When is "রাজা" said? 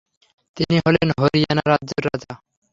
2.07-2.33